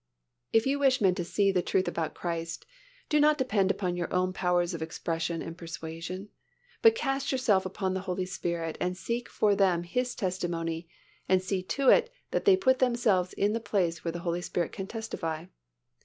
[0.51, 2.65] If you wish men to see the truth about Christ,
[3.07, 6.29] do not depend upon your own powers of expression and persuasion,
[6.81, 10.89] but cast yourself upon the Holy Spirit and seek for them His testimony
[11.29, 14.71] and see to it that they put themselves in the place where the Holy Spirit
[14.71, 15.45] can testify.